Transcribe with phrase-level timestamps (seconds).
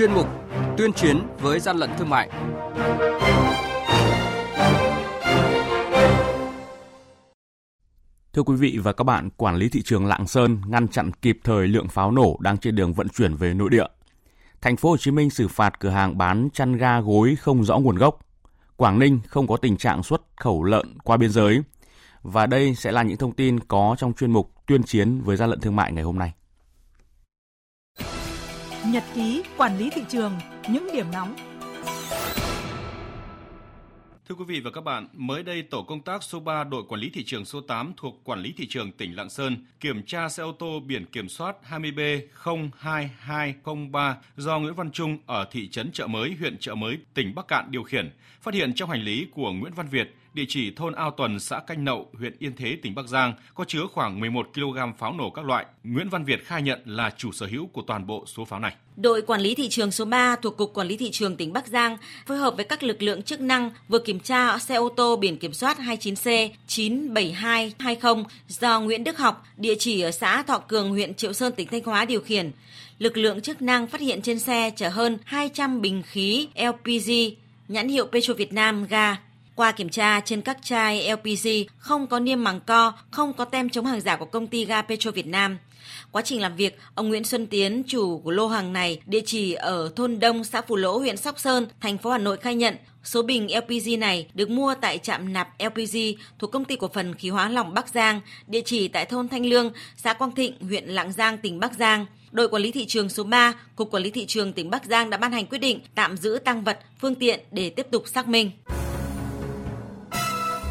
[0.00, 0.26] chuyên mục
[0.76, 2.30] Tuyên chiến với gian lận thương mại.
[8.32, 11.38] Thưa quý vị và các bạn, quản lý thị trường Lạng Sơn ngăn chặn kịp
[11.44, 13.84] thời lượng pháo nổ đang trên đường vận chuyển về nội địa.
[14.60, 17.78] Thành phố Hồ Chí Minh xử phạt cửa hàng bán chăn ga gối không rõ
[17.78, 18.18] nguồn gốc.
[18.76, 21.62] Quảng Ninh không có tình trạng xuất khẩu lợn qua biên giới.
[22.22, 25.50] Và đây sẽ là những thông tin có trong chuyên mục tuyên chiến với gian
[25.50, 26.32] lận thương mại ngày hôm nay.
[28.92, 30.32] Nhật ký quản lý thị trường,
[30.68, 31.36] những điểm nóng.
[34.28, 37.00] Thưa quý vị và các bạn, mới đây tổ công tác số 3 đội quản
[37.00, 40.28] lý thị trường số 8 thuộc quản lý thị trường tỉnh Lạng Sơn kiểm tra
[40.28, 46.06] xe ô tô biển kiểm soát 20B02203 do Nguyễn Văn Trung ở thị trấn Chợ
[46.06, 49.52] Mới, huyện Chợ Mới, tỉnh Bắc Cạn điều khiển, phát hiện trong hành lý của
[49.52, 52.94] Nguyễn Văn Việt địa chỉ thôn Ao Tuần, xã Canh Nậu, huyện Yên Thế, tỉnh
[52.94, 55.66] Bắc Giang, có chứa khoảng 11 kg pháo nổ các loại.
[55.84, 58.74] Nguyễn Văn Việt khai nhận là chủ sở hữu của toàn bộ số pháo này.
[58.96, 61.66] Đội quản lý thị trường số 3 thuộc Cục Quản lý Thị trường tỉnh Bắc
[61.66, 65.16] Giang phối hợp với các lực lượng chức năng vừa kiểm tra xe ô tô
[65.16, 70.90] biển kiểm soát 29C 97220 do Nguyễn Đức Học, địa chỉ ở xã Thọ Cường,
[70.90, 72.50] huyện Triệu Sơn, tỉnh Thanh Hóa điều khiển.
[72.98, 77.10] Lực lượng chức năng phát hiện trên xe chở hơn 200 bình khí LPG
[77.68, 79.16] nhãn hiệu Petro Việt Nam ga
[79.54, 81.48] qua kiểm tra trên các chai LPG
[81.78, 84.82] không có niêm màng co, không có tem chống hàng giả của công ty ga
[84.82, 85.58] Petro Việt Nam.
[86.12, 89.52] Quá trình làm việc, ông Nguyễn Xuân Tiến, chủ của lô hàng này, địa chỉ
[89.52, 92.76] ở thôn Đông, xã phù Lỗ, huyện Sóc Sơn, thành phố Hà Nội khai nhận
[93.04, 95.96] số bình LPG này được mua tại trạm nạp LPG
[96.38, 99.46] thuộc công ty cổ phần khí hóa lỏng Bắc Giang, địa chỉ tại thôn Thanh
[99.46, 102.06] Lương, xã Quang Thịnh, huyện Lạng Giang, tỉnh Bắc Giang.
[102.32, 105.10] Đội quản lý thị trường số 3, Cục Quản lý thị trường tỉnh Bắc Giang
[105.10, 108.28] đã ban hành quyết định tạm giữ tăng vật, phương tiện để tiếp tục xác
[108.28, 108.50] minh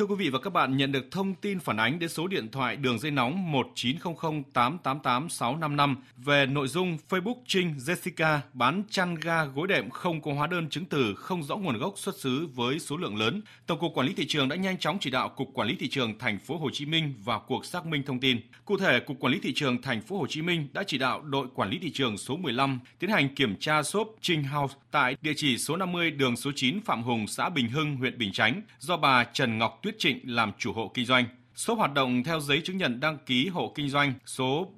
[0.00, 2.48] Thưa quý vị và các bạn, nhận được thông tin phản ánh đến số điện
[2.50, 9.14] thoại đường dây nóng 1900 888 655 về nội dung Facebook Trinh Jessica bán chăn
[9.14, 12.48] ga gối đệm không có hóa đơn chứng từ, không rõ nguồn gốc xuất xứ
[12.54, 13.42] với số lượng lớn.
[13.66, 15.88] Tổng cục Quản lý thị trường đã nhanh chóng chỉ đạo Cục Quản lý thị
[15.88, 18.40] trường thành phố Hồ Chí Minh vào cuộc xác minh thông tin.
[18.64, 21.20] Cụ thể, Cục Quản lý thị trường thành phố Hồ Chí Minh đã chỉ đạo
[21.22, 25.16] đội quản lý thị trường số 15 tiến hành kiểm tra shop Trinh House tại
[25.22, 28.62] địa chỉ số 50 đường số 9 Phạm Hùng, xã Bình Hưng, huyện Bình Chánh
[28.78, 31.24] do bà Trần Ngọc Tuyết Trịnh làm chủ hộ kinh doanh.
[31.54, 34.72] Số hoạt động theo giấy chứng nhận đăng ký hộ kinh doanh số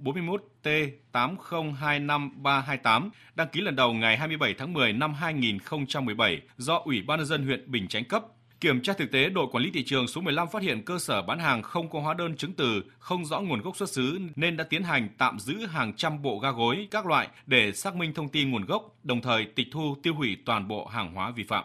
[0.62, 7.26] 41T8025328 đăng ký lần đầu ngày 27 tháng 10 năm 2017 do Ủy ban nhân
[7.26, 8.24] dân huyện Bình Chánh cấp.
[8.60, 11.22] Kiểm tra thực tế, đội quản lý thị trường số 15 phát hiện cơ sở
[11.22, 14.56] bán hàng không có hóa đơn chứng từ, không rõ nguồn gốc xuất xứ nên
[14.56, 18.14] đã tiến hành tạm giữ hàng trăm bộ ga gối các loại để xác minh
[18.14, 21.44] thông tin nguồn gốc, đồng thời tịch thu tiêu hủy toàn bộ hàng hóa vi
[21.44, 21.64] phạm.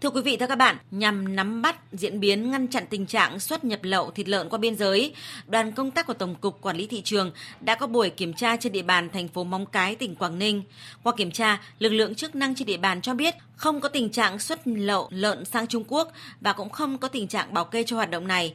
[0.00, 3.40] Thưa quý vị và các bạn, nhằm nắm bắt diễn biến ngăn chặn tình trạng
[3.40, 5.14] xuất nhập lậu thịt lợn qua biên giới,
[5.46, 8.56] đoàn công tác của Tổng cục Quản lý thị trường đã có buổi kiểm tra
[8.56, 10.62] trên địa bàn thành phố Móng Cái, tỉnh Quảng Ninh.
[11.02, 14.10] Qua kiểm tra, lực lượng chức năng trên địa bàn cho biết không có tình
[14.10, 17.84] trạng xuất lậu lợn sang Trung Quốc và cũng không có tình trạng bảo kê
[17.84, 18.54] cho hoạt động này.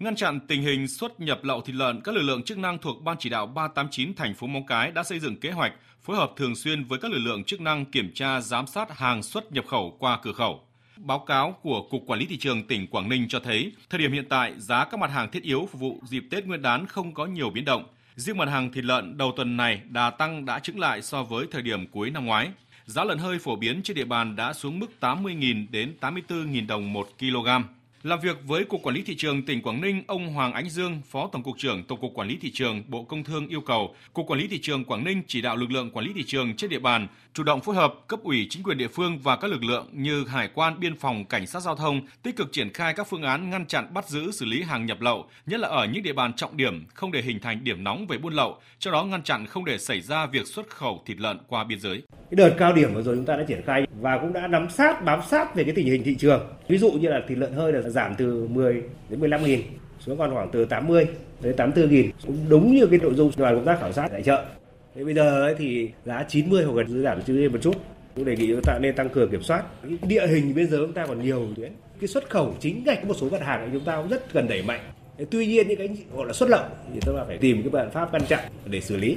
[0.00, 3.02] Ngăn chặn tình hình xuất nhập lậu thịt lợn, các lực lượng chức năng thuộc
[3.02, 5.72] Ban chỉ đạo 389 thành phố Móng Cái đã xây dựng kế hoạch
[6.02, 9.22] phối hợp thường xuyên với các lực lượng chức năng kiểm tra giám sát hàng
[9.22, 10.60] xuất nhập khẩu qua cửa khẩu.
[11.04, 14.12] Báo cáo của Cục Quản lý Thị trường tỉnh Quảng Ninh cho thấy, thời điểm
[14.12, 17.14] hiện tại, giá các mặt hàng thiết yếu phục vụ dịp Tết Nguyên đán không
[17.14, 17.84] có nhiều biến động.
[18.16, 21.46] Riêng mặt hàng thịt lợn đầu tuần này đà tăng đã chứng lại so với
[21.50, 22.50] thời điểm cuối năm ngoái.
[22.86, 26.92] Giá lợn hơi phổ biến trên địa bàn đã xuống mức 80.000 đến 84.000 đồng
[26.92, 27.48] một kg.
[28.02, 31.00] Làm việc với Cục Quản lý Thị trường tỉnh Quảng Ninh, ông Hoàng Ánh Dương,
[31.10, 33.94] Phó Tổng cục trưởng Tổng cục Quản lý Thị trường Bộ Công Thương yêu cầu
[34.12, 36.56] Cục Quản lý Thị trường Quảng Ninh chỉ đạo lực lượng quản lý thị trường
[36.56, 39.50] trên địa bàn chủ động phối hợp cấp ủy chính quyền địa phương và các
[39.50, 42.94] lực lượng như hải quan, biên phòng, cảnh sát giao thông tích cực triển khai
[42.94, 45.86] các phương án ngăn chặn bắt giữ xử lý hàng nhập lậu, nhất là ở
[45.86, 48.90] những địa bàn trọng điểm không để hình thành điểm nóng về buôn lậu, cho
[48.90, 52.02] đó ngăn chặn không để xảy ra việc xuất khẩu thịt lợn qua biên giới.
[52.10, 54.70] Cái đợt cao điểm vừa rồi chúng ta đã triển khai và cũng đã nắm
[54.70, 56.40] sát bám sát về cái tình hình thị trường.
[56.68, 59.60] Ví dụ như là thịt lợn hơi là giảm từ 10 đến 15 nghìn,
[59.98, 61.06] xuống còn khoảng từ 80
[61.40, 64.22] đến 84 nghìn, cũng đúng như cái nội dung đoàn công tác khảo sát tại
[64.22, 64.44] chợ.
[64.94, 67.74] Thế bây giờ ấy thì giá 90 hoặc gần giảm chữ một chút.
[68.14, 69.64] Cũng đề nghị chúng ta nên tăng cường kiểm soát.
[69.82, 71.72] Cái địa hình bây giờ chúng ta còn nhiều tuyến.
[72.00, 74.48] Cái xuất khẩu chính ngạch, một số mặt hàng của chúng ta cũng rất cần
[74.48, 74.80] đẩy mạnh.
[75.30, 76.64] Tuy nhiên những cái gọi là xuất lậu
[76.94, 79.16] thì chúng ta phải tìm cái biện pháp ngăn chặn để xử lý.